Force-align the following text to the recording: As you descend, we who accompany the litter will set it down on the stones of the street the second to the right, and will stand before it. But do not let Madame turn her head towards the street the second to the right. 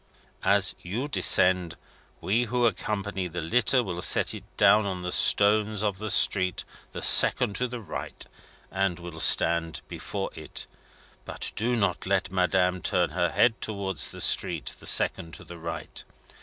As 0.43 0.73
you 0.79 1.07
descend, 1.07 1.75
we 2.21 2.45
who 2.45 2.65
accompany 2.65 3.27
the 3.27 3.39
litter 3.43 3.83
will 3.83 4.01
set 4.01 4.33
it 4.33 4.43
down 4.57 4.83
on 4.87 5.03
the 5.03 5.11
stones 5.11 5.83
of 5.83 5.99
the 5.99 6.09
street 6.09 6.65
the 6.91 7.03
second 7.03 7.55
to 7.57 7.67
the 7.67 7.79
right, 7.81 8.25
and 8.71 8.97
will 8.99 9.19
stand 9.19 9.81
before 9.87 10.31
it. 10.33 10.65
But 11.23 11.51
do 11.55 11.75
not 11.75 12.07
let 12.07 12.31
Madame 12.31 12.81
turn 12.81 13.11
her 13.11 13.29
head 13.29 13.61
towards 13.61 14.09
the 14.09 14.21
street 14.21 14.75
the 14.79 14.87
second 14.87 15.35
to 15.35 15.43
the 15.43 15.59
right. 15.59 16.03